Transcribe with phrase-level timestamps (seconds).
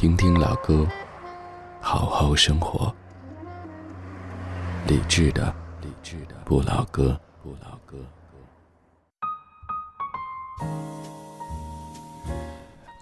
[0.00, 0.88] 听听老歌，
[1.78, 2.90] 好好生活。
[4.88, 7.98] 理智的，理智的不老歌，不老歌。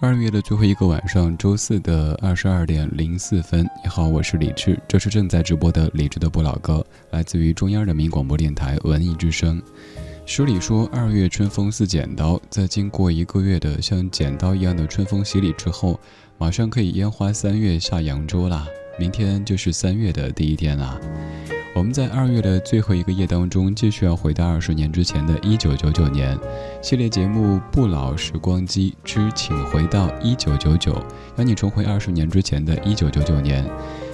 [0.00, 3.64] 二月的最后一个晚上，周四的二十二点零四分。
[3.84, 9.62] 你好，我是李智，这是正在直播的李智的不老歌，来自于中央人民广播电台文艺之声。
[10.28, 15.98] 书里说，二月春风似剪刀，在经过一个月的像剪刀一样的春风洗礼之后，
[16.36, 18.68] 马上可以烟花三月下扬州啦！
[18.98, 21.00] 明天就是三月的第一天啦。
[21.74, 26.38] 我们在二月的最后一个夜当中，继续要回到二十年之前的一九九九年。
[26.82, 30.92] 系列节目《不老时光机之请回到一九九九》，
[31.36, 33.64] 让你重回二十年之前的一九九九年。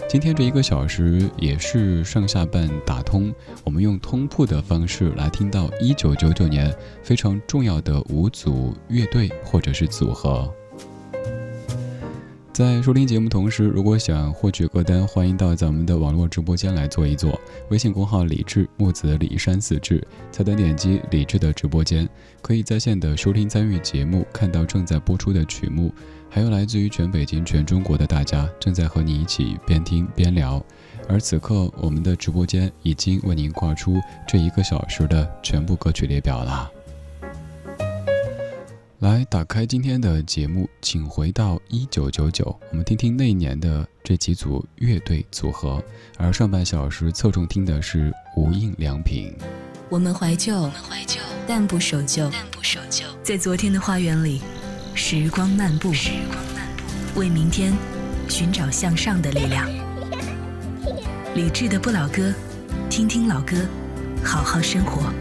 [0.07, 10.49] 今天这一个小时也是上下半打通，我们用通铺的方式来听到一九九九年非常重要的五组乐队或者是组合。
[12.55, 17.37] 在收听节目同时，如果想获取歌单，欢迎到咱们的网络直播间来坐一坐。
[17.69, 22.09] 微信公号李志木子李山四志，菜单点击李志的直播间，
[22.41, 25.93] 可以在线的收听参与节目，看到正在播出的曲目，
[26.31, 30.65] 还有来自于全北京、全中国的大家正在和你一起边听边聊。
[31.09, 33.97] 而此刻，我们的直播间已经为您挂出
[34.29, 36.71] 这一个小时的全部歌曲列表了。
[39.05, 45.85] 来打开今天的节目，请回到一九九九，我们听听那一年的这几组乐队组合。
[46.17, 49.37] 而上半小时侧重听的是无印良品。
[49.91, 53.05] 我们怀旧，我们怀旧，但不守旧，但不守旧。
[53.23, 54.41] 在昨天的花园里，
[54.95, 57.75] 时光漫步，时光漫步，为明天
[58.31, 59.69] 寻找向上的力量。
[61.37, 62.33] 理智的不老歌，
[62.89, 63.55] 听听老歌，
[64.25, 65.13] 好好生活。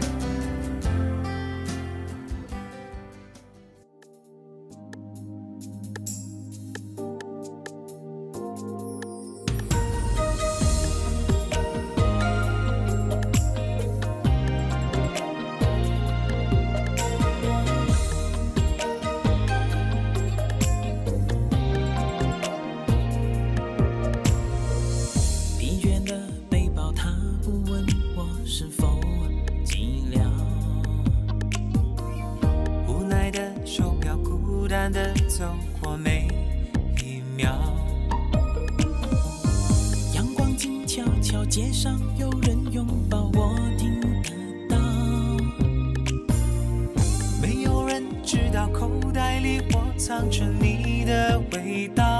[50.06, 52.13] 藏着你的味道。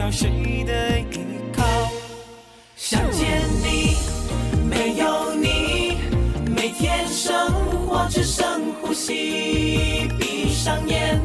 [0.00, 1.20] 找谁的依
[1.54, 1.62] 靠。
[2.74, 3.98] 想见你，
[4.66, 5.98] 没有你，
[6.56, 7.36] 每天生
[7.86, 10.48] 活只剩呼吸，闭。
[10.54, 11.20] 上眼，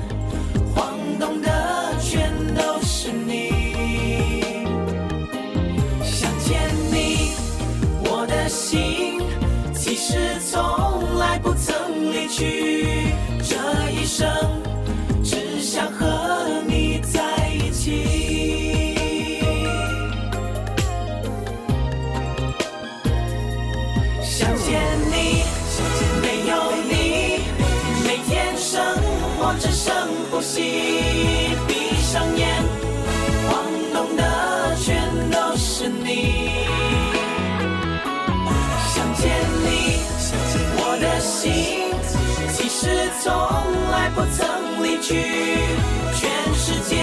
[0.75, 4.43] 晃动的全都是你。
[6.03, 7.31] 想见你，
[8.03, 9.21] 我的心
[9.73, 13.55] 其实从来不曾离去，这
[13.91, 14.27] 一生
[29.59, 29.93] 只剩
[30.31, 30.61] 呼吸。
[31.67, 32.47] 闭上眼，
[33.47, 33.63] 晃
[33.93, 36.51] 动的全都是你。
[38.93, 39.23] 想见
[39.63, 39.99] 你，
[40.77, 41.93] 我的心
[42.53, 43.31] 其实从
[43.91, 45.09] 来不曾离去。
[46.15, 46.93] 全世界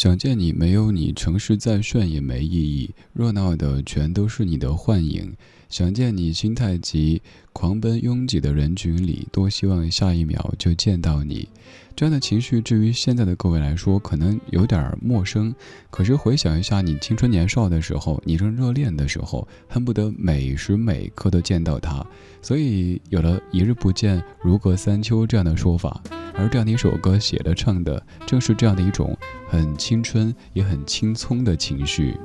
[0.00, 2.94] 想见你，没有你，城市再炫也没意义。
[3.12, 5.34] 热闹的全都是你的幻影。
[5.70, 7.22] 想见你，心太急，
[7.52, 11.48] 狂奔拥挤的人群里，多希望下一秒就见到你。
[11.94, 15.54] 这样的情绪，至于现在的各位来说，可能有点陌生。
[15.88, 22.04] 可是回想一下，你青春年少的时候，你正热恋的时候，恨不得每时每刻都见到他。
[22.42, 26.02] 所以有了一日不见，如隔三秋这样的说法。
[26.34, 29.16] 而这样的一首歌写的唱的，正是这样的一种
[29.46, 32.16] 很青春也很青葱的情绪。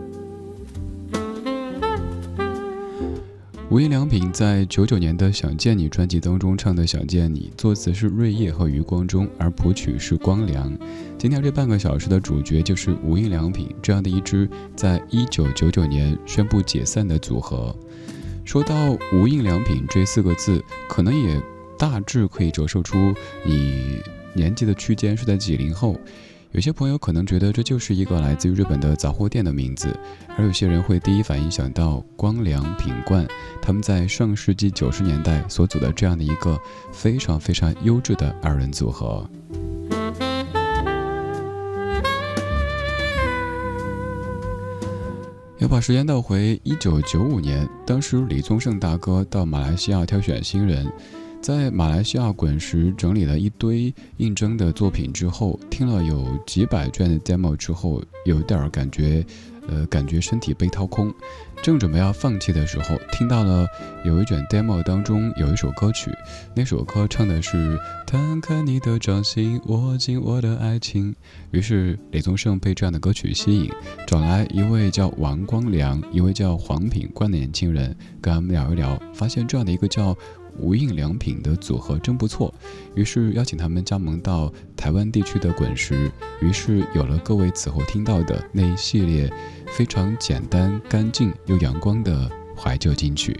[3.71, 10.71] 无印良品在九九年的《想见你》专辑当中唱的《想见你》，作词是瑞叶和余光中，而谱曲是光良。
[11.17, 17.75] 今天这半个小时的主角就是无印良品这样的一支在一九九九年宣布解散的组合。
[18.45, 21.41] 说到无印良品这四个字，可能也。
[21.77, 23.13] 大致可以折射出
[23.45, 24.01] 你
[24.33, 25.99] 年纪的区间是在几零后。
[26.55, 29.93] 有些朋友可能觉得这就是一个来自于日本的杂货店的名字，
[30.37, 33.27] 而有些人会第一反应想到光良、品冠，
[33.61, 36.57] 他们在上世纪九十年代所组的这样的一个
[36.93, 39.29] 非常非常优质的二人组合。
[45.57, 50.89] 要把时间倒回一九九五年，当时李宗盛大哥到马来西亚挑选新人。
[51.45, 59.23] 在马来西亚滚石整理了一堆应征的作品之后，听了有几百卷的 demo 之后，有点感觉，
[59.67, 61.13] 呃，感觉身体被掏空。
[61.61, 63.63] 正准备要放弃的时候，听到了
[64.03, 66.09] 有一卷 demo 当中有一首歌曲，
[66.55, 67.77] 那首歌唱的是
[68.07, 71.15] “摊开你的掌心，握紧我的爱情”。
[71.53, 73.69] 于是李宗盛被这样的歌曲吸引，
[74.07, 80.17] 找来一位叫王光良，一位叫黄品冠的年轻人，跟他们聊一聊，发现这样的一个叫。
[80.57, 82.53] 无印良品的组合真不错，
[82.95, 86.11] 于是邀请他们加盟到台湾地区的滚石，
[86.41, 89.31] 于是有了各位此后听到的那一系列
[89.67, 93.35] 非常简单、干净又阳光的怀旧金曲。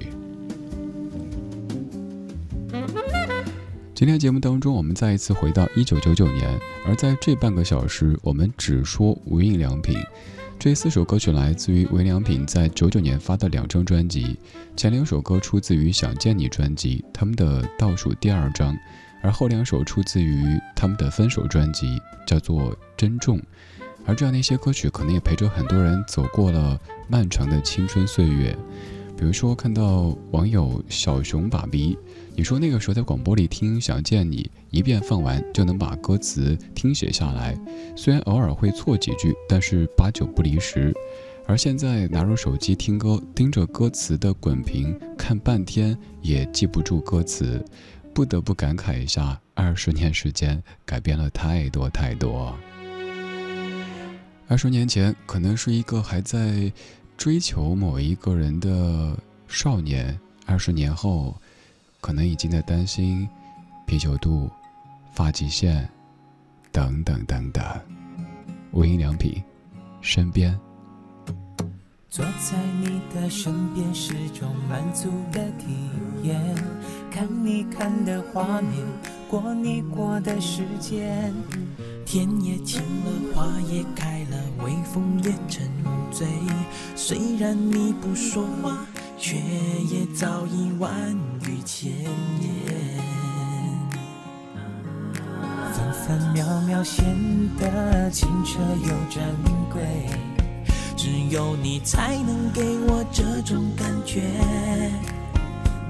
[3.93, 9.97] 今天节目当中，我们再一次回到一九九九年，而在这半个小时，我们只说无印良品。
[10.57, 14.35] 这四首歌曲来自于韦良品在九九年发的两张专辑，
[14.75, 18.75] 前两首歌出自于《想见你》专辑，他们的倒数第二张，
[19.21, 23.37] 而后两首出自于他们的分手专辑，叫做《珍重》。
[24.05, 28.57] 而这样的一些歌曲，可能也陪着很多人走过了漫长的青春岁月。
[29.15, 31.97] 比如说，看到网友小熊爸比。
[32.37, 37.57] 你说那个时候在广播里听《想见你》，一遍放完就能把歌词听写下来，
[37.95, 40.93] 虽然偶尔会错几句，但是八九不离十。
[41.47, 47.63] 而现在拿着手机听歌，盯着歌词的滚屏看半天也记不住歌词，
[48.13, 52.53] 不得不感慨一下：二十年时间改变了太多太多。
[54.49, 56.69] 二十年前可能是一个还在
[57.15, 61.33] 追求某一个人的少年，二十年后。
[62.05, 63.27] 可能已经在担心
[63.87, 64.47] 啤酒肚、
[65.11, 65.89] 发际线
[66.71, 67.63] 等等等等。
[68.73, 69.43] 无印良品，
[70.01, 70.55] 身边。
[72.07, 75.65] 坐在你的身边是种满足的体
[76.21, 76.39] 验，
[77.09, 78.85] 看你看的画面，
[79.27, 81.33] 过你过的时间。
[82.05, 85.67] 天也晴了，花也开了，微风也沉
[86.11, 86.27] 醉。
[86.95, 88.77] 虽然你不说话。
[89.17, 90.91] 却也早已万
[91.47, 92.51] 语千言，
[95.73, 97.05] 分分秒秒显
[97.57, 99.23] 得清澈又珍
[99.71, 99.81] 贵。
[100.97, 104.21] 只有你才能给我这种感觉。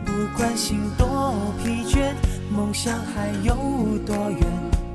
[0.05, 2.13] 不管心多疲倦，
[2.51, 3.55] 梦想还有
[4.05, 4.41] 多远，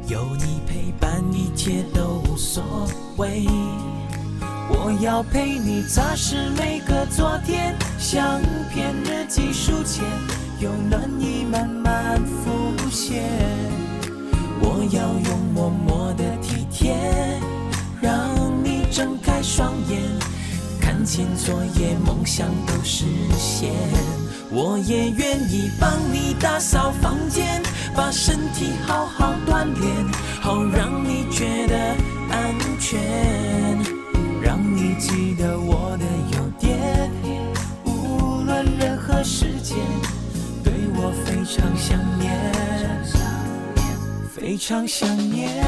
[0.09, 3.47] 有你陪伴，一切都无所谓。
[4.73, 8.41] 我要陪你擦拭每个昨天，相
[8.73, 10.05] 片日记书签，
[10.61, 13.25] 有暖意慢慢浮现。
[14.61, 16.97] 我要用默默的体贴，
[18.01, 18.31] 让
[18.63, 20.01] 你睁开双眼，
[20.81, 23.05] 看见昨夜梦想都实
[23.37, 23.73] 现。
[24.53, 27.61] 我也愿意帮你打扫房间，
[27.95, 30.07] 把身体好好锻炼，
[30.41, 31.77] 好让你觉得
[32.31, 33.70] 安全。
[34.51, 36.05] 让你记得我的
[36.37, 37.09] 优点，
[37.85, 39.79] 无论任何时间，
[40.65, 42.37] 对我非常想念，
[44.29, 45.63] 非常想念。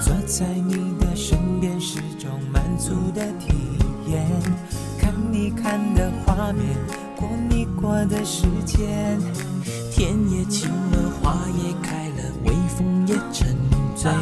[0.00, 3.52] 坐在你的身边是种满足的体
[4.08, 4.26] 验。
[4.98, 5.78] 看你看
[6.36, 6.66] 画面，
[7.16, 9.18] 过你过的时间，
[9.90, 13.56] 天也晴了，花也开了，微风也沉
[13.96, 14.12] 醉。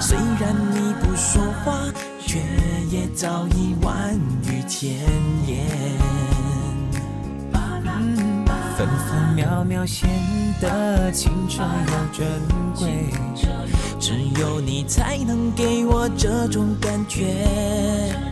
[0.00, 1.78] 虽然你不说话，
[2.18, 2.38] 却
[2.90, 4.92] 也早已万语千
[5.46, 5.68] 言。
[8.74, 10.08] 分分秒秒显
[10.58, 12.26] 得清澈又珍
[12.78, 13.10] 贵，
[14.00, 18.31] 只有你才能给我这种感觉。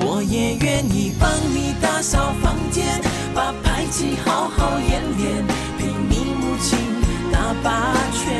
[0.00, 3.00] 我也愿意帮你打扫房间，
[3.34, 5.46] 把排气好好演练，
[5.78, 6.78] 陪你母亲
[7.32, 8.32] 打八圈，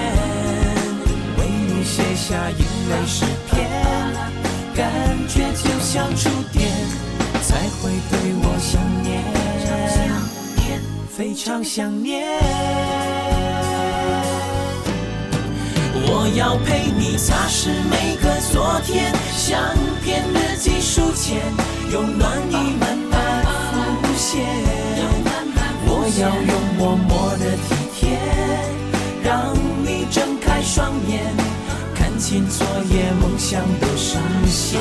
[1.39, 3.69] 为你写下英美诗篇，
[4.75, 4.91] 感
[5.29, 6.71] 觉就像触电，
[7.43, 9.23] 才会对我想念，
[11.17, 12.25] 非常想念。
[16.11, 19.59] 我要陪你擦拭每个昨天，相
[20.03, 20.68] 片、日记、
[21.93, 23.45] 有暖意慢慢
[24.03, 24.41] 浮现。
[25.85, 28.19] 我要用默默的体贴，
[29.23, 29.55] 让
[29.85, 31.23] 你睁开双眼，
[31.95, 34.17] 看清昨夜梦想都实
[34.47, 34.81] 现。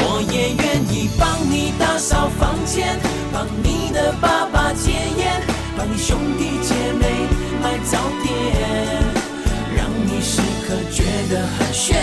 [0.00, 2.98] 我也愿意帮你打扫房间，
[3.32, 5.42] 帮你的爸爸戒烟，
[5.76, 7.26] 帮你兄弟姐妹
[7.62, 8.28] 买早点。
[9.76, 11.98] 让你时刻觉得很炫，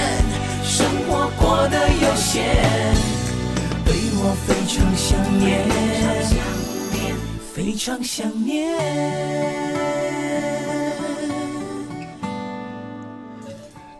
[4.27, 5.45] 我非常想念，
[7.53, 8.75] 非常想念。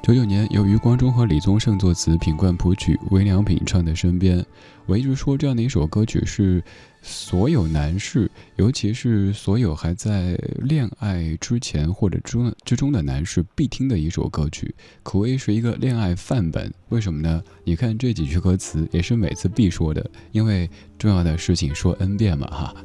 [0.06, 4.40] 九九年，由余光中和李宗盛作词，品冠谱曲，韦良品唱的《身边》。
[4.86, 6.64] 我一直说，这样的一首歌曲是
[7.02, 16.72] 所有男士，尤其是所有还在恋爱之前或者中之中的男士必听的一首歌曲，可谓是一个恋爱范本。
[16.90, 17.42] 为什么呢？
[17.64, 20.70] 你看这几句歌词，也是每次必说的，因为
[21.00, 22.76] 重要的事情说 n 遍嘛，哈。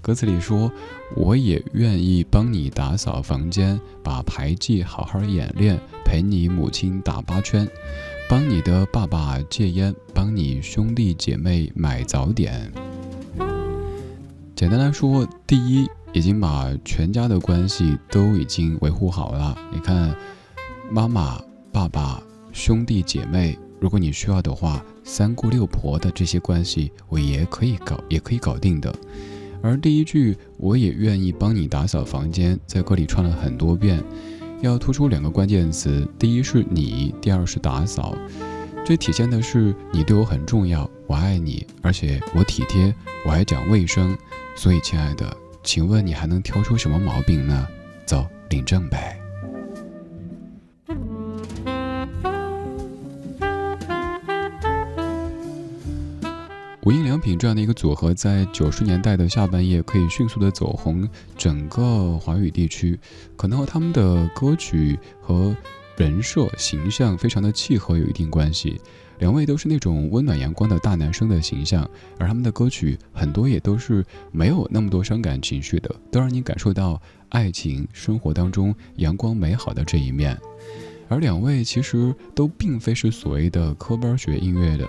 [0.00, 0.72] 歌词里说
[1.14, 5.78] ：“我也愿意帮你打扫房间，把牌技好好演练，
[6.10, 7.68] 陪你母亲打八圈，
[8.28, 12.68] 帮你的爸爸戒烟，帮你兄弟姐妹买早点。”
[14.56, 19.56] 简单来说，第一，已经把全家的关系都已经维护好了。
[19.72, 20.12] 你看，
[20.90, 21.40] 妈妈、
[21.70, 22.20] 爸爸、
[22.52, 28.92] 兄弟姐妹，如果你需要的话，三姑六婆的这些关系，我也可以搞，也可以搞定的。
[29.62, 34.02] 而第一句“我也愿意帮你打扫房间”在歌里串了很多遍，
[34.60, 38.16] 要突出两个关键词：第一是你，第二是打扫。
[38.84, 44.16] 这体现的是你对我很重要，我爱你，而且我体贴，我还讲卫生。
[44.56, 47.66] 所以，亲爱的，请问你还能挑出什么毛病呢？
[48.06, 49.19] 走，领证呗。
[57.20, 62.98] 品这样的一个组合，在九十年代的下半叶可以迅速的走红整个华语地区，
[63.36, 65.54] 可能和他们的歌曲和
[65.96, 68.80] 人设形象非常的契合有一定关系。
[69.18, 80.38] 两位都是那种温暖阳光的大男生的形象，而他们的歌曲很多也都是没有那么多伤感情绪的，都让你感受到爱情生活当中阳光美好的这一面。
[81.10, 84.88] 而两位其实都并非是所谓的科班学音乐的，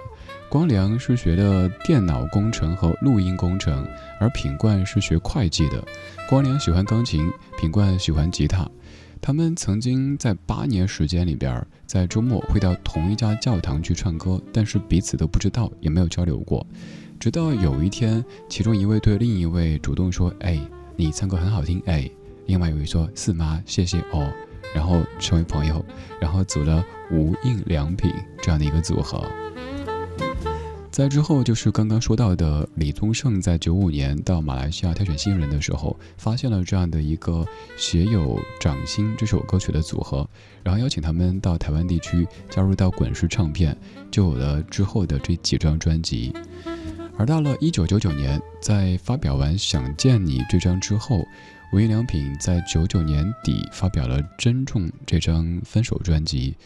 [0.51, 3.87] 光良是学的电脑工程和录音工程，
[4.19, 5.81] 而品冠是学会计的。
[6.27, 7.25] 光良喜欢钢琴，
[7.57, 8.69] 品冠喜欢吉他。
[9.21, 16.67] 他们曾经在八年时间里边，在周末会到同一家教堂去唱歌，但是彼此都不知道，也没有交流过。
[17.17, 20.59] 直到有一天，其中一位对另一位主动说：“哎，
[20.97, 22.11] 你唱歌很好听。”哎，
[22.47, 23.63] 另外有一位说：“是吗？
[23.65, 24.29] 谢谢哦。”
[24.75, 25.85] 然后成为朋友，
[26.19, 29.25] 然后组了无印良品这样的一个组合。
[30.91, 37.45] 在之后就是刚刚说到的李宗盛，在九五年到马来西亚挑选新人的时候，发现了这样的一个
[37.77, 40.29] 写有《掌心》这首歌曲的组合，
[40.61, 43.75] 然后邀请他们到台湾地区加入到滚石唱片，
[44.11, 46.33] 就有了之后的这几张专辑。
[47.17, 51.25] 而到了一九九九年，在发表完《想见你》这张之后，
[51.71, 56.57] 无印良品在九九年底发表了《珍重》这张分手专辑，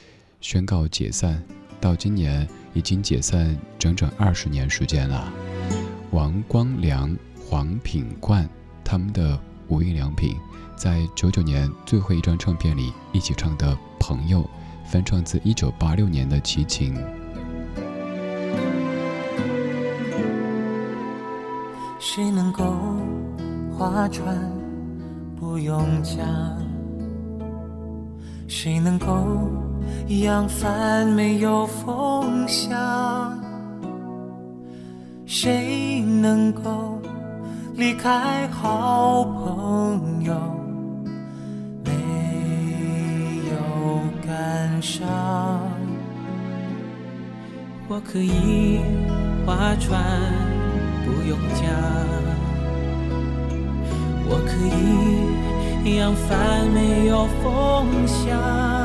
[0.41, 1.43] 宣告解散。
[1.79, 5.33] 到今年已经解散整整二十年时间了。
[6.11, 8.47] 王光良、黄品冠
[8.83, 9.39] 他们的
[9.69, 10.35] 无印良品，
[10.75, 14.41] 在九九年最后一张唱片里一起唱的《朋友》，
[14.85, 16.93] 翻唱自一九八六年的《齐秦》。
[21.97, 22.75] 谁能够
[23.71, 24.51] 划船
[25.35, 26.55] 不用桨？
[28.47, 29.64] 谁能够？
[30.07, 33.39] 扬帆没有风向，
[35.25, 37.01] 谁能够
[37.75, 40.35] 离开好朋友
[41.83, 41.91] 没
[43.49, 43.55] 有
[44.25, 45.07] 感伤？
[47.87, 48.79] 我可以
[49.45, 50.01] 划船
[51.05, 51.65] 不用桨，
[54.27, 58.84] 我可以扬帆没有风向。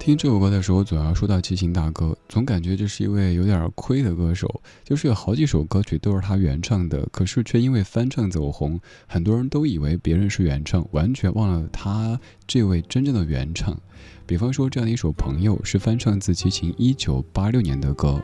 [0.00, 4.62] 听这首歌的时候，总要说到齐秦大哥，总感觉这是一位有点亏的歌手。
[4.82, 13.78] 就是有好几首歌曲都是他原唱的，可是却因为翻唱走红，很多人都以为别人是原唱，完全忘了他这位真正的原唱。
[14.24, 18.22] 比方说，这样的一首《朋友》是翻唱自齐秦一九八六年的歌，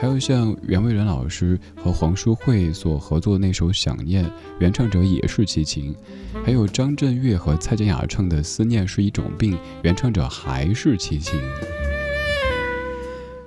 [0.00, 4.24] 还有像袁惟仁老师和黄淑慧所合作的那首《想念》，
[4.58, 5.94] 原唱者也是齐秦，
[6.42, 11.38] 还有张震岳和蔡健雅唱的《思念是一种病》，原唱者还是齐秦。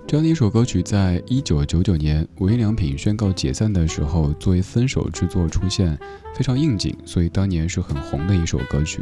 [0.06, 5.98] 这样的一首歌曲，在一九九九年无印良品宣告解散的时候，作为分手之作出现，
[6.36, 9.02] 非常应景，所以当年是很红的一首歌曲。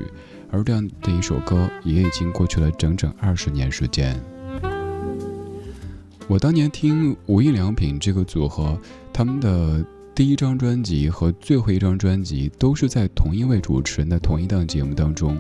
[0.52, 4.18] 而这样的一首歌，也已经过去了整整二十年时间。
[6.28, 8.78] 我当年听无印良品这个组合，
[9.12, 15.38] 他们的第一张专辑和最后一张专辑都是在同一位主持人的同一档节目当中。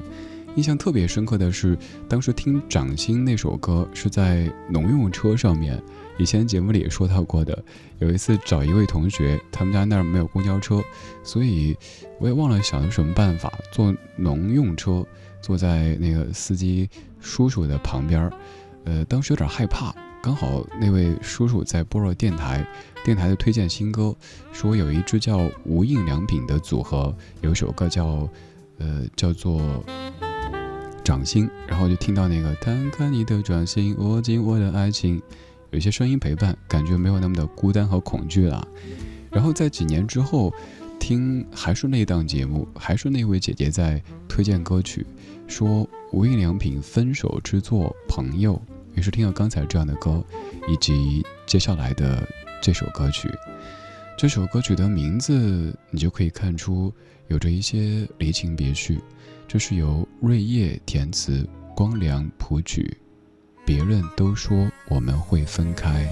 [0.57, 1.77] 印象特别深刻的是，
[2.09, 5.81] 当时听《掌心》那首歌是在农用车上面。
[6.17, 7.63] 以前节目里也说到过的，
[7.99, 10.83] 有一次找一位同学，他们家那儿没有公交车，
[11.23, 11.73] 所以
[12.19, 15.05] 我也忘了想了什么办法，坐农用车，
[15.41, 16.89] 坐在那个司机
[17.21, 18.33] 叔叔的旁边儿。
[18.83, 22.65] 呃，当时有点害怕，刚好那位叔叔在播着电台，
[23.03, 24.15] 电台的推荐新歌，
[24.53, 28.29] 说有一支叫无印良品的组合，有一首歌叫，
[28.77, 29.83] 呃，叫做。
[31.03, 35.19] 掌心，然后就听到那个摊开你的掌心，握紧我的爱情，
[35.71, 38.65] 有些声音陪伴，感觉没有那么的孤单和恐惧了。
[39.31, 40.53] 然后在几年之后，
[40.99, 45.03] 听还是那档节目，还是那位姐姐在推荐歌曲，
[45.47, 48.53] 说无印良品分手之作《朋友》，
[48.95, 50.23] 于是听了刚才这样的歌，
[50.67, 52.27] 以及接下来的
[52.61, 53.29] 这首歌曲。
[54.17, 56.93] 这首歌曲的名字，你就可以看出
[57.27, 58.99] 有着一些离情别绪。
[59.47, 62.97] 这是由瑞叶填词，光良谱曲。
[63.65, 66.07] 别人都说我们会分开。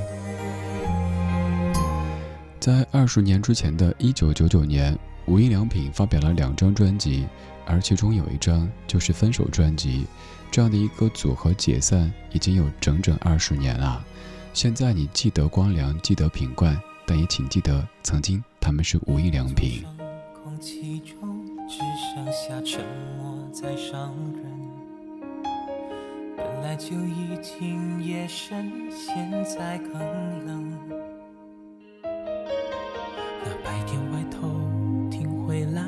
[2.60, 7.28] 在二十年之前的一九九九年，无印良品发表了两张专辑，
[7.66, 10.06] 而其中有一张就是分手专辑。
[10.52, 14.06] 这样的一个组合解散已经有整整二十年了。
[14.54, 19.84] 现在你记得光良，记得品冠，但也请记得曾经他们是无印良品。
[20.44, 22.84] 空气中只剩下沉
[23.18, 23.30] 默。
[23.52, 24.44] 在伤人，
[26.38, 29.94] 本来就已经夜深，现在更
[30.46, 30.72] 冷。
[32.04, 34.48] 那白天外头
[35.10, 35.82] 听回来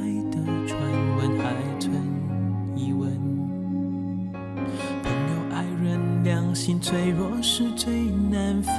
[6.52, 7.94] 人良心脆弱是最
[8.30, 8.74] 难分。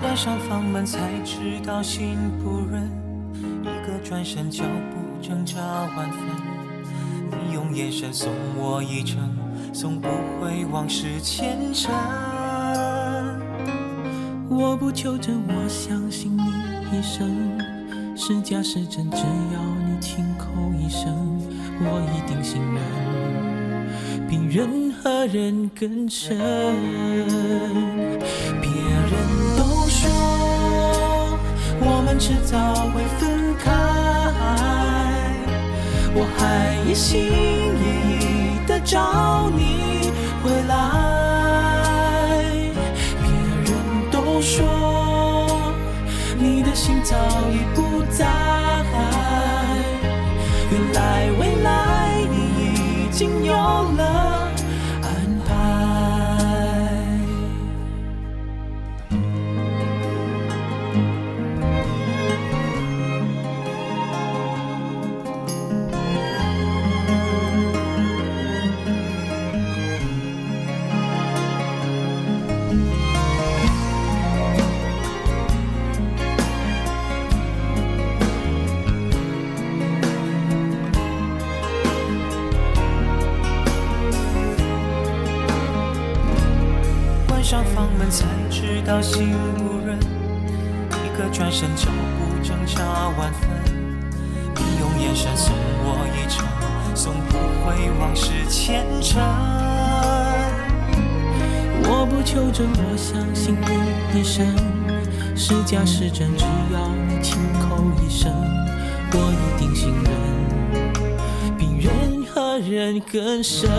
[0.00, 2.90] 关上房门才知道心不忍，
[3.62, 5.04] 一个转身脚步。
[5.22, 5.56] 挣扎
[5.96, 6.20] 万分，
[7.30, 9.30] 你用眼神送我一程，
[9.72, 10.08] 送不
[10.40, 11.94] 回往事前尘。
[14.50, 17.56] 我不求证，我相信你一生，
[18.16, 20.46] 是假是真，只要你亲口
[20.78, 21.16] 一声，
[21.80, 26.34] 我一定信任，比任何人更深。
[28.62, 29.12] 别人
[29.54, 30.08] 都说，
[31.78, 32.56] 我们迟早
[32.94, 33.70] 会分开。
[36.14, 37.84] 我还一心一
[38.16, 40.10] 意的找你
[40.42, 40.72] 回来，
[43.20, 43.28] 别
[43.66, 43.76] 人
[44.10, 44.64] 都说
[46.38, 47.14] 你的心早
[47.52, 48.24] 已不在，
[50.72, 51.68] 原来未来
[52.30, 54.43] 你已经有了。
[88.86, 93.48] 到心不忍，一个转身，脚步挣扎万分。
[94.56, 96.46] 你用眼神送我一程，
[96.94, 99.22] 送不回往事前尘。
[101.86, 104.46] 我不求证，我相信你一生，
[105.34, 108.30] 是假是真，只要你轻口一声，
[109.12, 113.70] 我一定信任，比任何人更深。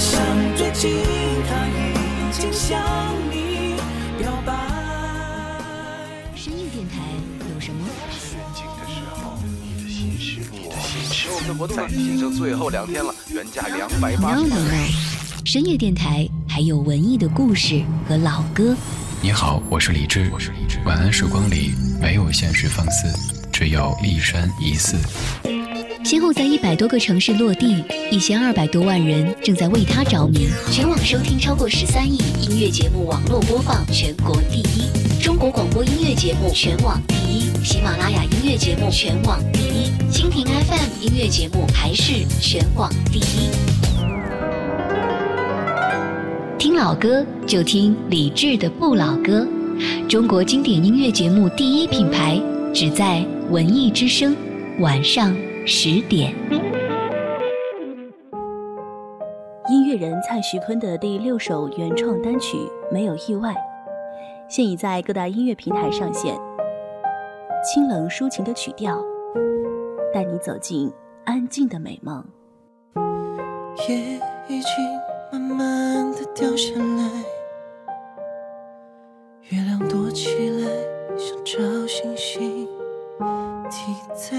[0.00, 0.18] 想
[0.56, 0.96] 最近
[1.46, 2.80] 他已经向
[3.30, 3.74] 你
[4.18, 4.54] 表白。
[6.34, 6.96] 深夜电台
[7.54, 7.84] 有什么？
[11.32, 18.74] 我们的活动仅剩最后两天了，原价两百八十 No No No，深夜电台还有文艺的故事和老歌。
[19.20, 20.30] 你好，我是李志。
[20.86, 23.06] 晚安时光里没有现实放肆，
[23.52, 24.96] 只有一山一寺。
[26.02, 30.48] 先后在一百多个城市落地，一千二百多万人正在为他着迷。
[30.70, 43.50] 全网收听超过十三亿，音乐节目网络播放全国第一，中国广播音乐节目全网第一，喜马拉雅音乐节目全网第一，蜻蜓 FM 音乐节目还是全网第一。
[46.58, 49.46] 听老歌就听李志的不老歌，
[50.08, 52.40] 中国经典音乐节目第一品牌，
[52.74, 53.24] 只在。
[53.50, 54.36] 文艺之声，
[54.78, 56.34] 晚上十点。
[59.68, 62.56] 音乐人蔡徐坤的第六首原创单曲
[62.90, 63.50] 《没有意外》，
[64.48, 66.34] 现已在各大音乐平台上线。
[67.62, 69.00] 清冷抒情的曲调，
[70.12, 70.90] 带你走进
[71.24, 72.24] 安静的美梦。
[73.88, 73.96] 夜
[74.48, 77.24] 已经慢慢的掉下来，
[79.50, 80.66] 月亮躲起来，
[81.16, 82.66] 想找星星
[83.70, 83.92] 替
[84.30, 84.38] 代。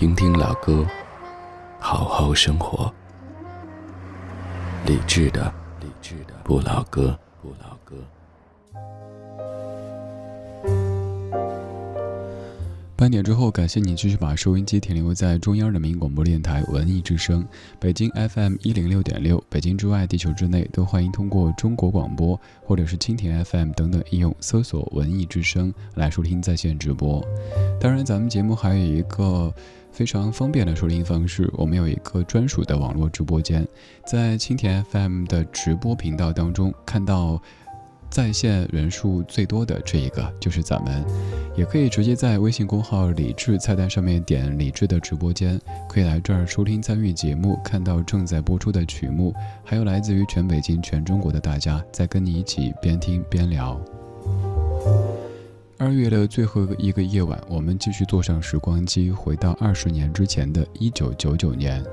[0.00, 0.86] 听听老歌，
[1.78, 2.90] 好好生活。
[4.86, 7.96] 理智的，理智的不老歌，不老歌。
[12.96, 17.46] 半点之后，感谢你继续把收音机停留在中央人民广播电台文艺之声，
[17.78, 19.42] 北京 FM 一零六点六。
[19.50, 27.22] 北京之外，地球之内，都欢迎通过中国广播或者是蜻蜓 FM 等等应用搜索“文艺之声”来收听在线直播。
[27.78, 29.52] 当然，咱们节目还有一个。
[29.92, 33.66] 非常方便的收听方式，我们有一个专属的网络直播间，
[34.06, 37.40] 在蜻蜓 FM 的直播频道当中看到
[38.08, 41.04] 在线人数最多的这一个就是咱们，
[41.56, 49.32] 也可以直接在微信公号“李智”菜单上面点“李智”的直播间，可以来这儿收听参与节目，看到正在播出的曲目，
[49.64, 53.80] 还有来自于全北京、全中国的大家在跟你一起边听边聊。
[55.90, 61.84] 二月的最后一个夜晚，我们继续坐上时光机，回到二十年之前的一九九九年。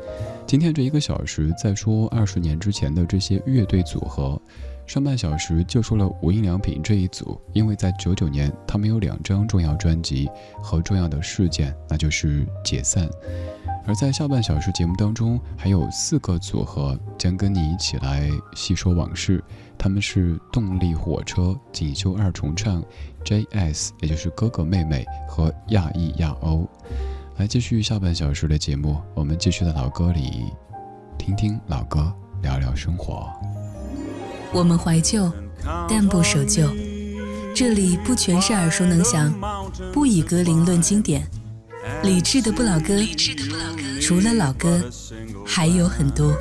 [0.45, 4.39] 今天这一个小时在说二十年之前的这些乐队组合，
[4.85, 10.29] 上半小时就说了无印良品这一组，因为在九九年他们有两张重要专辑
[10.61, 13.09] 和重要的事件，那就是解散。
[13.87, 19.41] 而在下半小时节目当中，还有四个组合将跟你一起来细说往事。
[19.77, 22.83] 他们是动力火车、锦绣二重唱、
[23.23, 26.67] J.S.，也就是哥哥妹妹和亚裔亚欧。
[27.37, 30.51] 来继续下半小时的节目，我们继续在老歌里
[31.17, 33.29] 听听老歌，聊聊生活。
[34.51, 35.31] 我们怀旧，
[35.87, 36.67] 但不守旧。
[37.55, 39.33] 这里不全是耳熟能详，
[39.93, 41.25] 不以歌龄论经典。
[42.03, 42.93] 理智的不老歌，
[44.01, 44.81] 除了老歌，
[45.45, 46.33] 还有很多。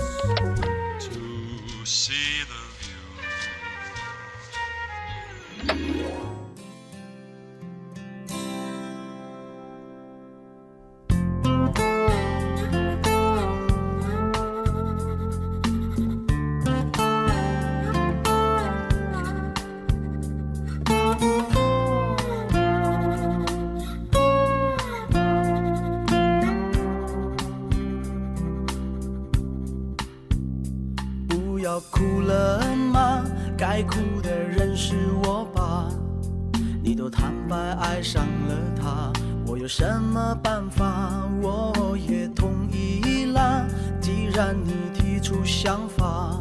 [44.37, 46.39] 然你提出想法，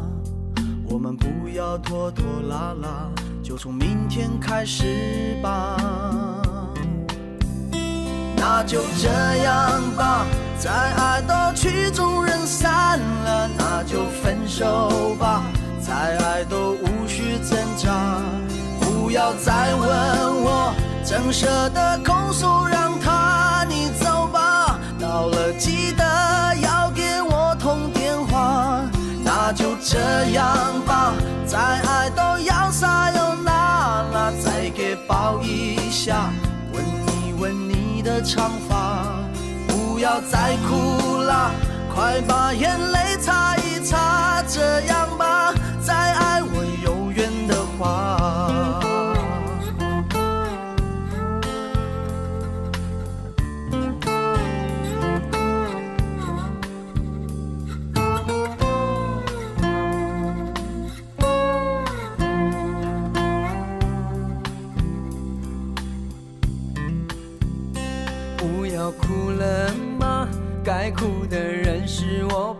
[0.86, 3.08] 我们不要拖拖拉拉，
[3.42, 5.78] 就从明天开始吧。
[8.36, 9.08] 那就这
[9.42, 10.26] 样吧，
[10.58, 15.42] 再爱到曲终人散了，那就分手吧，
[15.80, 18.20] 再爱都无需挣扎。
[18.78, 19.88] 不要再问
[20.44, 26.04] 我，怎舍得空手让他你走吧，到了记得
[26.56, 26.84] 要。
[29.56, 29.98] 就这
[30.32, 31.14] 样吧
[31.46, 36.30] 再爱都要撒有那拉再给抱一下
[36.72, 39.24] 吻一吻你的长发
[39.66, 41.50] 不要再哭啦
[41.94, 46.25] 快把眼泪擦一擦这样吧再爱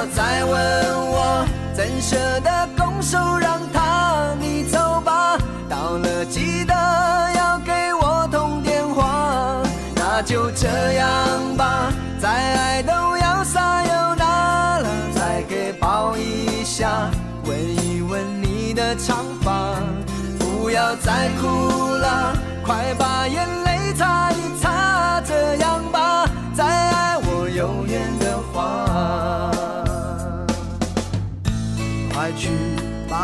[0.00, 4.34] 要再问我，怎舍得拱手让他？
[4.40, 5.36] 你走吧，
[5.68, 6.72] 到了记得
[7.36, 9.62] 要给我通电话。
[9.94, 17.10] 那就这样吧，再爱都要撒又那了，再给抱一下，
[17.44, 19.74] 吻一吻你的长发。
[20.38, 22.32] 不要再哭了，
[22.64, 23.46] 快把眼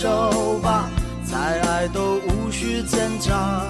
[0.00, 0.88] 手吧，
[1.22, 3.60] 再爱都无需挣扎。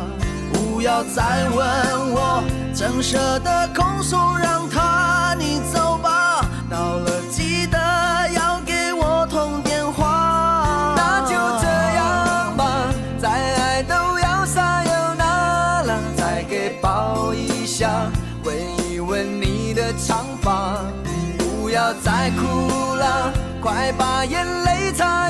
[0.53, 7.77] 不要再问我，怎舍得空手让他你走吧，到了记得
[8.33, 10.95] 要给我通电话。
[10.97, 11.67] 那就这
[11.97, 17.91] 样吧，再爱都要撒又那拉，再给抱一下，
[18.45, 18.55] 吻
[18.89, 20.77] 一吻你的长发。
[21.39, 25.29] 不要再哭了，快把眼泪擦，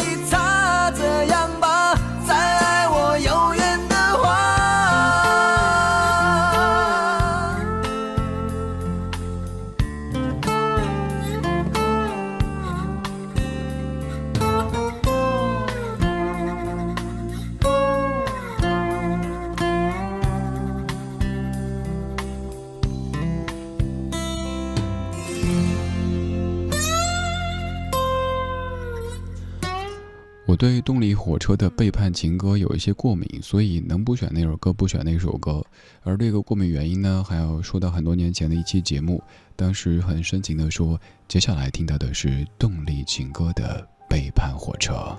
[30.60, 35.64] 对动力火车的背叛情歌有一些过敏，所以能不选那首歌不选那首歌。
[36.02, 39.22] 而这个过敏原因呢，还要说到很多年前的一期节目，
[39.56, 45.16] 当时很深情地说，接下来听到的是动力情歌的背叛火车。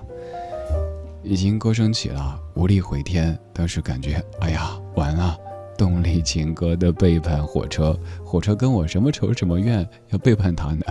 [1.24, 5.36] 已经歌声起了，无力回天，当时感觉，哎呀，完了！
[5.76, 10.84] 动力情歌的背叛火车，火车跟我什么仇什么怨，要背叛他呢？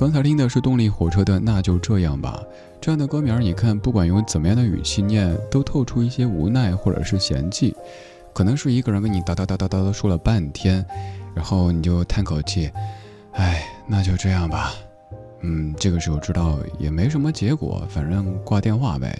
[0.00, 2.40] 刚才听的是动力火车的《那就这样吧》，
[2.80, 7.76] 这样的歌名，你看，不管用怎么样的语气念，都透出一些无奈或者是嫌弃。
[8.32, 10.82] 可能是一个人跟你叨叨叨叨叨叨说了半天，
[11.34, 12.70] 然后你就叹口气，
[13.32, 14.72] 哎，那就这样吧。
[15.42, 19.14] 嗯，这个时候知道也没什么结果，反正挂电话呗。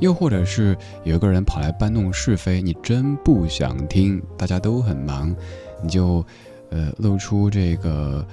[0.00, 5.32] 又或者是有一个人跑来搬弄是非，你真不想听，大家都很忙，
[5.80, 6.26] 你就，
[6.70, 8.26] 呃，露出这个。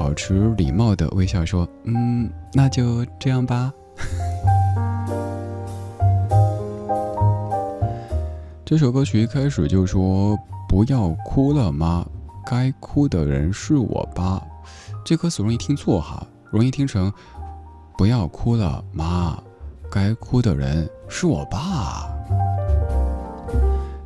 [0.00, 3.70] 保持礼貌的微笑说：“嗯，那就这样吧。
[8.64, 12.06] ”这首歌曲一开始就说：“不要哭了吗？
[12.46, 14.42] 该哭的人是我吧？”
[15.04, 17.12] 这歌词容易听错哈，容易听成
[17.98, 19.36] “不要哭了妈，
[19.90, 22.09] 该哭的人是我爸。”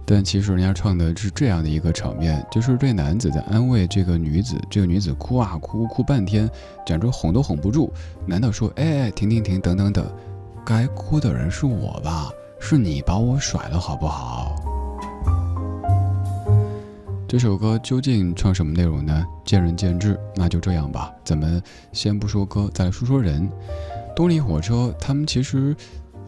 [0.07, 6.49] 但其实人家唱的是这样的一个场面，就是这男子在安慰这个女子，这个女子哭啊哭哭半天，
[6.85, 7.93] 简直哄都哄不住。
[8.27, 10.07] 男的说：“哎，停停停，等等等，
[10.65, 12.31] 该哭的人是我吧？
[12.61, 14.55] 是你把我甩了，好不好？”
[17.27, 19.25] 这首歌究竟唱什么内容呢？
[19.45, 21.11] 见仁见智，那就这样吧。
[21.25, 21.61] 咱们
[21.93, 23.51] 先不说歌，再来说说人。
[24.15, 25.75] 动力火车他们其实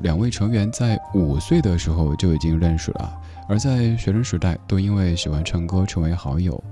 [0.00, 3.16] 两位成员在五岁的时候就已经认识了。
[3.48, 6.62] 而在学生时代，都因为喜欢唱歌成为好友。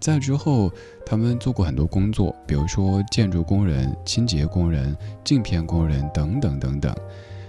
[0.00, 0.70] 在之后，
[1.04, 6.94] 他们做过很多工作，比如说建筑工人、清洁工人、镜片工人等等等等。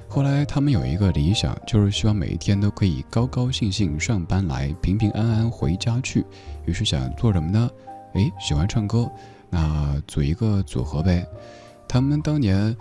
[0.08, 6.26] 后来，他们有一个理想，就是希望每一天都可以高高兴兴上班来，平平安安回家去。
[6.66, 7.70] 于是想做什么呢？
[8.16, 9.08] 诶，喜欢唱歌，
[9.52, 11.24] 那组一个组合呗。
[11.88, 12.76] 他们当年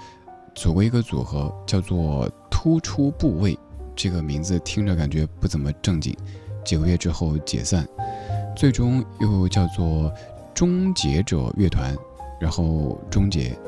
[0.54, 3.58] 组过一个组合，叫做“突出部位”。
[4.00, 6.16] 这个名字听着感觉不怎么正经，
[6.64, 7.84] 几个月之后解散，
[8.56, 10.14] 最终又叫做
[10.54, 11.96] 终结者乐团，
[12.40, 13.58] 然后终结。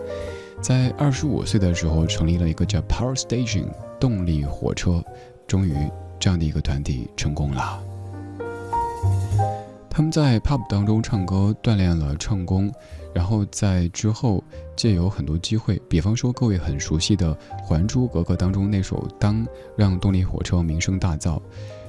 [0.62, 3.64] 在二十五岁的时候成立了一个叫 Power Station
[3.98, 5.02] 动力火车，
[5.48, 5.74] 终于
[6.20, 7.82] 这样的一个团体成功了。
[10.00, 12.72] 他们在 pub 当中唱歌，锻炼了唱功，
[13.12, 14.42] 然后在之后
[14.74, 19.44] 借有很多机会，比方说各位很熟悉的《还珠格格》当中那首《当》，
[19.76, 21.38] 让动力火车名声大噪。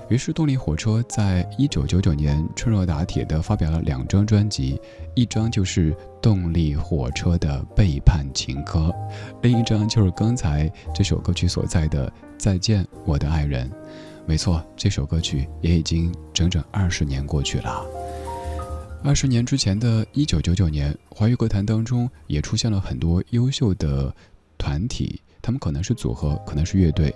[0.10, 4.78] 于是，动力火车在一九九九年趁热打铁地发表了两张专辑，
[5.16, 8.94] 一张就是动力火车的背叛情歌，
[9.42, 13.70] 另一张就是刚才这首歌曲所在的《再见我的爱人》。
[14.26, 17.84] 没错，这首歌曲也已经整整二十年过去了。
[19.04, 24.14] 二十年之前的一九九九年，华语歌坛当中也出现了很多优秀的
[24.60, 27.14] 团体，他们可能是组合，可能是乐队，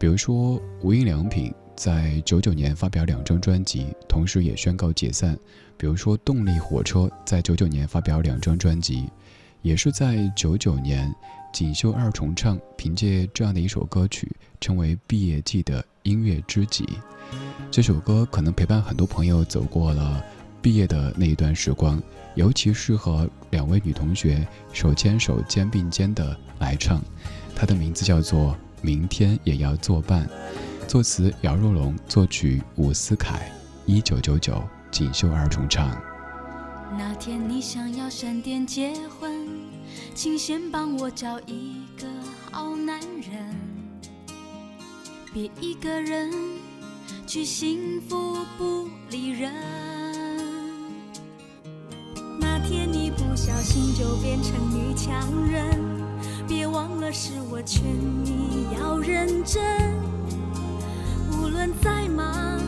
[0.00, 1.54] 比如说无印良品。
[1.76, 5.38] 在九九年发表两张专辑，同时也宣告解散。
[5.76, 9.08] 比如说动力火车在九九年发表两张专辑，
[9.62, 11.14] 也是在九九年，
[11.52, 14.28] 锦绣二重唱凭借这样的一首歌曲，
[14.60, 16.84] 成为毕业季的音乐知己。
[17.70, 20.20] 这首歌可能陪伴很多朋友走过了
[20.60, 22.00] 毕业的那一段时光，
[22.34, 27.00] 尤其适合两位女同学手牵手、肩并肩的来唱。
[27.54, 28.52] 它的名字叫做
[28.82, 30.26] 《明天也要作伴》。
[30.88, 33.52] 作词姚若龙，作曲伍思凯，
[33.86, 35.90] 一九九九锦绣二重唱。
[36.96, 39.46] 那天你想要闪电结婚，
[40.14, 42.06] 请先帮我找一个
[42.50, 43.54] 好男人，
[45.34, 46.32] 别一个人
[47.26, 48.87] 去幸福不
[53.58, 55.82] 小心就变成女强人，
[56.46, 57.82] 别忘了是我劝
[58.24, 59.60] 你要认真。
[61.32, 62.60] 无论再忙，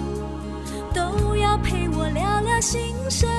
[0.92, 3.30] 都要陪我聊聊心声。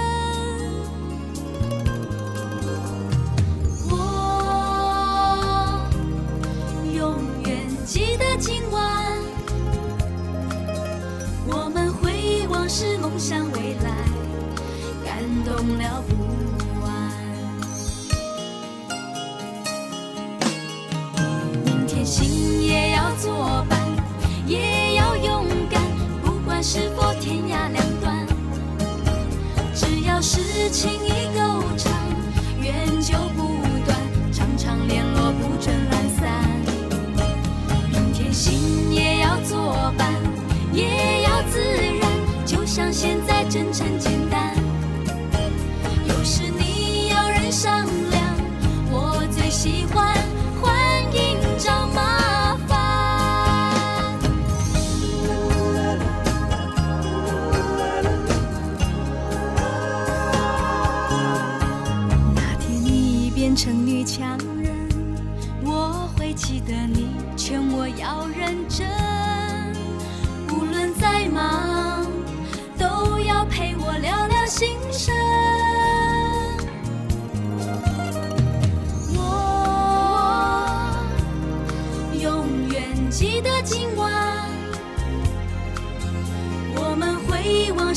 [3.89, 3.99] 我
[6.95, 9.19] 永远记得今晚，
[11.47, 13.70] 我们回忆往事，梦想未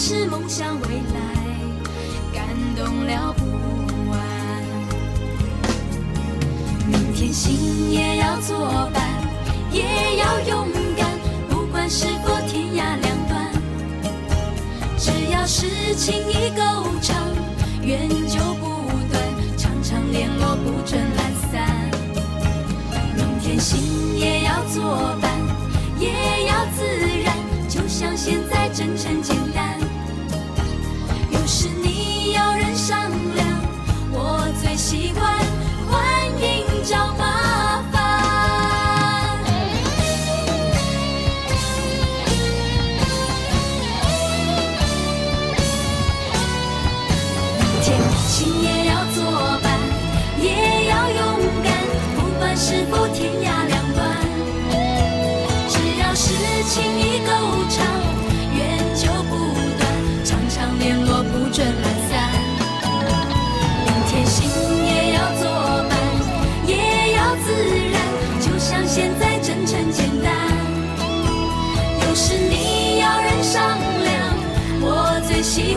[0.06, 1.20] 是梦想未来，
[2.34, 2.44] 感
[2.76, 3.44] 动了不
[4.10, 4.20] 完。
[6.86, 9.02] 明天心也要作伴，
[9.72, 11.08] 也要勇敢，
[11.48, 13.50] 不管是否天涯两端。
[14.98, 16.62] 只要是情意够
[17.00, 17.16] 长，
[17.80, 19.22] 缘就不断，
[19.56, 21.23] 常常联络不准懒。
[23.64, 25.30] 心也要作伴，
[25.98, 26.84] 也要自
[27.24, 27.34] 然，
[27.66, 29.80] 就像现在真诚简单。
[31.30, 33.48] 有时你要人商量，
[34.12, 35.43] 我最习惯。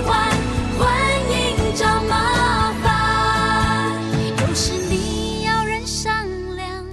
[0.02, 0.32] 欢，
[1.30, 4.02] 迎找麻烦。
[4.40, 6.26] 有时你要人商
[6.56, 6.86] 量，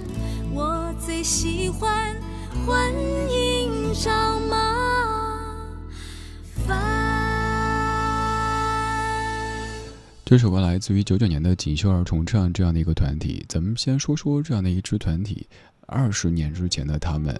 [0.53, 2.15] 我最喜欢，
[2.65, 2.91] 欢
[3.29, 4.55] 迎找麻
[6.67, 6.77] 烦。
[10.23, 13.45] 这首歌来自于九九年的锦绣二重唱这样的一个团体。
[13.47, 15.47] 咱们先说说这样的一支团体，
[15.85, 17.39] 二十年之前的他们，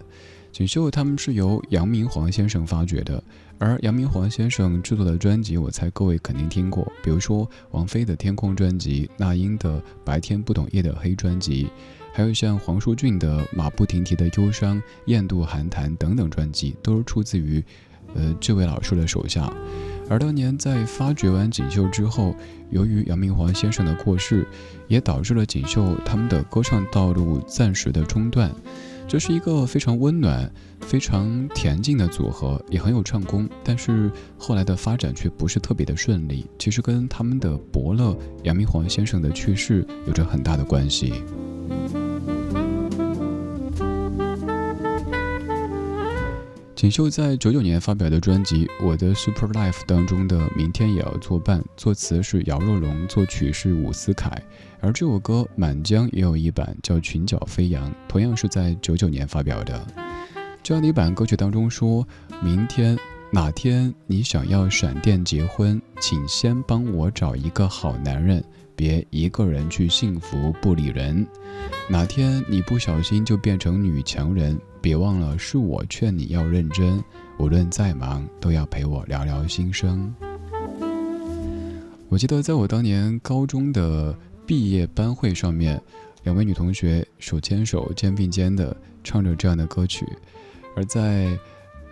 [0.56, 3.22] 锦绣他们是由杨明煌先生发掘的，
[3.60, 11.68] 而杨明煌先生制作的专辑，我猜各位肯定听过，比如说王菲的《天空》专辑，那英的《白天不懂夜的黑》专辑，
[12.14, 14.78] 还有像黄舒骏的《马不停蹄的忧伤》
[15.08, 17.62] 《雁渡寒潭》等等专辑，都是出自于，
[18.14, 19.51] 呃，这位老师的手下。
[20.10, 22.34] 而当年在发掘完锦绣之后，
[22.70, 24.47] 由于杨明煌先生的过世，
[24.88, 28.49] 也导致了锦绣他们的歌唱道路暂时的中断。
[29.08, 30.51] 这是一个非常温暖、
[30.82, 36.45] 非常恬静的组合，也很有唱功，但是后来的发展却不是特别的顺利。
[36.60, 41.14] 其实跟他们的伯乐杨明煌先生的去世有着很大的关系。
[46.76, 54.30] 锦绣在九九年发表的专辑《我的 Super Life》当中的《明天也要作伴》，作词是姚若龙，作曲是伍思凯。
[54.86, 59.83] 而这首歌《满江》也有一版叫《裙角飞扬》，同样是在九九年发表的。
[60.61, 62.07] 这样的一版歌曲当中说
[62.39, 62.95] ：“明天
[63.31, 68.43] 哪天你想要闪电结婚，请先帮我找一个好男人，
[68.75, 71.25] 别一个人去幸福不理人。
[71.89, 77.03] 哪天你不小心就变成女强人。”别忘了，是我劝你要认真，
[77.39, 80.13] 无论再忙，都要陪我聊聊心声。
[82.07, 84.15] 我记得在我当年高中的
[84.46, 85.82] 毕业班会上面，
[86.24, 90.06] 两位女同学手牵手、肩并肩的唱着这样的歌曲，
[90.76, 91.38] 而在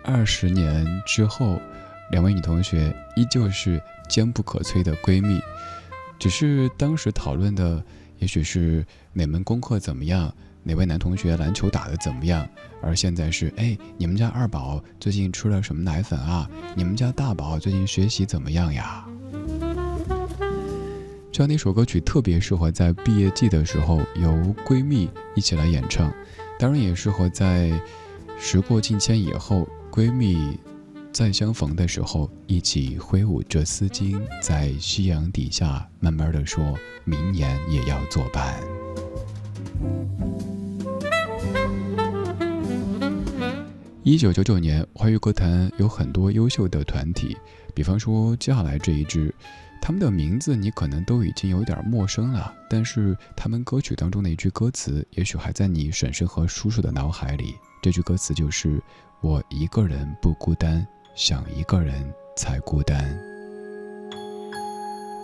[0.04, 1.58] 二十年之后，
[2.10, 5.40] 两位女同学依旧是坚不可摧的闺蜜，
[6.18, 7.82] 只是当时讨论的
[8.18, 10.32] 也许是哪门功课怎么样。
[10.66, 12.48] 哪位男同学篮球打得怎么样？
[12.80, 16.48] 而现在是，哎，你们家二宝最近吃了什么奶粉啊？
[16.74, 19.06] 你们家大宝最近学习怎么样呀？
[21.34, 24.30] 这样的一首歌曲特别适合在毕业季的时候由
[24.64, 26.14] 闺蜜一起来演唱，
[26.60, 27.72] 当然也适合在
[28.38, 30.56] 时过境迁以后闺蜜
[31.10, 38.54] 再相逢的时候一起挥舞着丝巾，在夕阳底下慢慢的说，明年也要作伴。
[44.04, 47.36] 一九九九年，华语歌坛有很多优秀的团体，
[47.74, 49.34] 比方说接下来这一支，
[49.86, 57.54] 他们的名字你可能都已经有点陌生了，但是他们歌曲当中的一句歌词，也许还在你婶婶和叔叔的脑海里。
[57.82, 58.82] 这句歌词就是
[59.20, 63.14] “我一个人不孤单，想一个人才孤单”。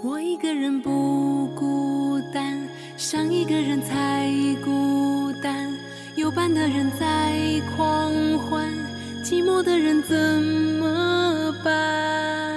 [0.04, 4.28] 我一个人不孤单，想一个人才
[4.62, 5.72] 孤单。
[6.16, 7.32] 有伴的人在
[7.74, 8.68] 狂欢，
[9.24, 10.42] 寂寞的人怎
[10.78, 12.49] 么办？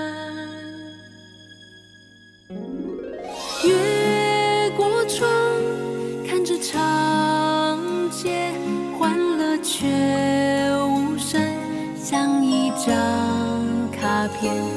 [14.43, 14.72] you.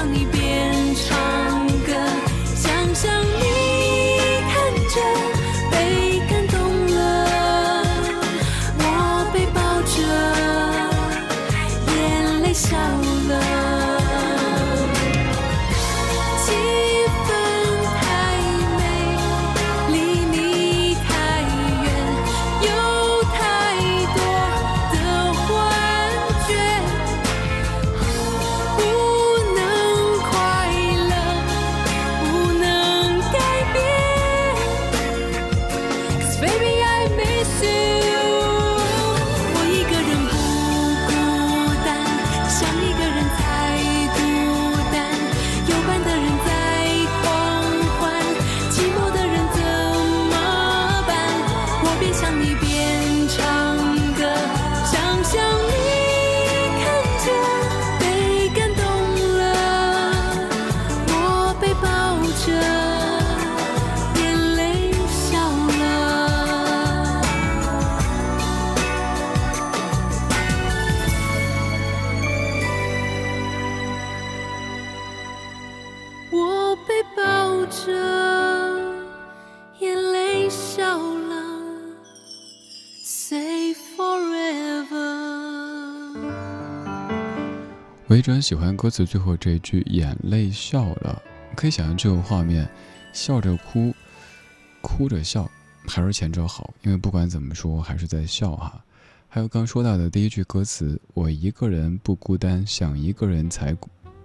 [0.00, 0.39] 让一遍。
[88.20, 91.22] 我一直很喜欢歌词最后这一句“眼泪笑了”，
[91.56, 92.68] 可以想象这个画面：
[93.14, 93.94] 笑着哭，
[94.82, 95.50] 哭着笑，
[95.86, 98.84] 还是前者好，因为不管怎么说，还是在笑哈。
[99.26, 103.74] 还有刚说到的第一句歌词：“我一个人不孤单，想一个人才，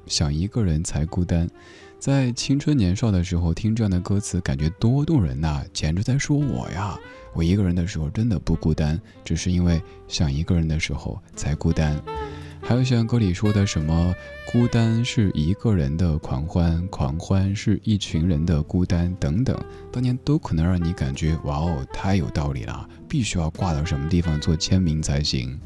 [0.07, 1.49] 想一个人才孤单。”
[1.97, 5.63] 在青春年少的时候听这样的歌词，感觉多动人呐！
[5.71, 6.99] 简直在说我呀！
[7.33, 11.97] 我一个人的时候真的不孤单，只是因为想一个人的时候才孤单。
[12.67, 14.13] 还有像歌里说的什么
[14.51, 19.55] “孤单是一个人的狂欢，狂欢是一群人的孤单”等等，
[19.91, 25.57] 当年都可能让你感觉哇哦，太有道理了，必须要挂到什么地方做签名才行。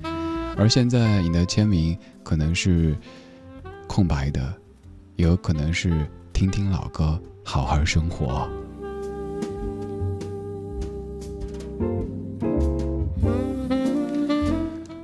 [0.58, 2.98] 而现在你的签名可能是
[3.88, 4.54] 空白的，
[5.16, 8.46] 也有可能是听听老歌，好好生活。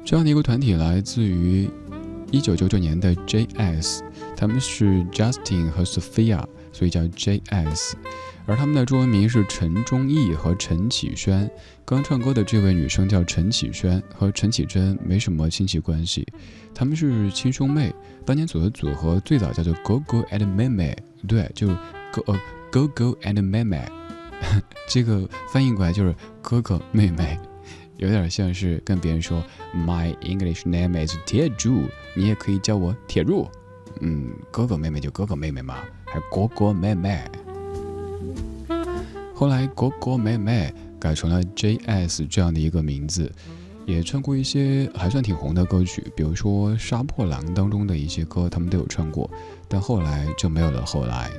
[0.03, 1.69] 这样的一个团体来自于。
[2.35, 4.03] 一九九九年的 J.S，
[4.35, 7.95] 他们是 Justin 和 Sophia，所以叫 J.S。
[8.45, 11.49] 而他们的中文名是陈忠义和陈启轩。
[11.85, 16.27] 刚唱歌的这位女生叫陈启轩，和陈绮贞没什么亲戚关系，
[16.73, 17.95] 他们是亲兄妹。
[18.25, 20.93] 当年组的组合最早叫做 Go Go and 妹妹，
[21.25, 21.67] 对，就
[22.11, 22.37] Go 呃
[22.69, 23.81] Go Go and 妹妹，
[24.89, 27.39] 这个翻译过来就是哥哥妹妹。
[27.97, 29.43] 有点像是跟别人说
[29.73, 31.83] ，My English name is 铁柱，
[32.15, 33.47] 你也可以叫我铁柱。
[34.01, 35.75] 嗯，哥哥妹妹就哥哥妹妹嘛，
[36.05, 37.21] 还哥哥妹妹。
[39.33, 43.31] 后来哥哥妹妹改成了 J.S 这样的一个名字，
[43.85, 49.29] 也唱过一些还算挺红的歌曲，比如说《杀破狼》当中的一些歌，他们都有唱过，
[49.67, 50.85] 但后来就没有了。
[50.85, 51.31] 后来。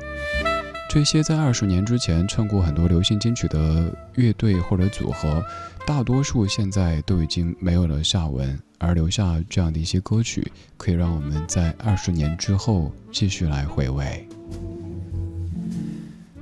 [0.89, 5.45] 这些在二十年之前唱过很多流行金曲的乐队或者组合，
[5.87, 14.26] 大多数现在都已经没有了下文，而留下这样的一些歌曲，可以让我们在二十年之后继续来回味。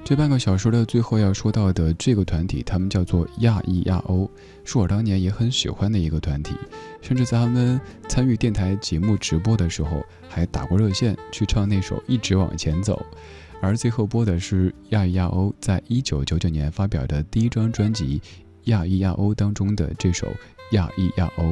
[0.05, 4.31] 这半个小时的最后要说到的这个团体，他们叫做亚裔亚欧，
[4.63, 6.55] 是我当年也很喜欢的一个团体，
[7.01, 13.05] 甚至在他们参与电台节目直播的时候，还打过热线去唱那首《一直往前走》。
[13.61, 18.19] 而最后播的是亚裔亚欧在一九九九年发表的第一张专辑
[18.65, 20.27] 《亚裔亚欧》当中的这首
[20.73, 21.45] 《亚裔亚欧》。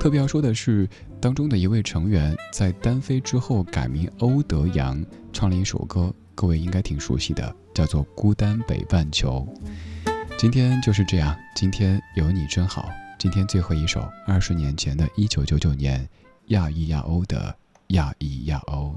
[0.00, 0.88] 特别要说的是，
[1.20, 9.46] 当中的一位成员在单飞之后改名欧德阳，唱了一首歌，各位应该挺熟悉的，叫做《孤单北半球》。
[10.36, 12.88] 今天就是这样，今天有你真好。
[13.18, 16.06] 今天最后一首，二十年前的一九九九年，
[16.46, 17.54] 亚裔亚欧的
[17.94, 18.94] 《亚裔亚欧》。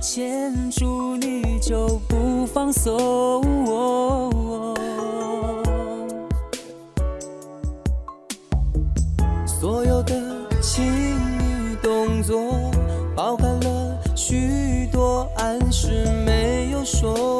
[0.00, 3.42] 牵住你就不放松，
[9.46, 10.14] 所有的
[10.60, 12.38] 亲密动作
[13.16, 17.33] 包含了许多暗示没有说。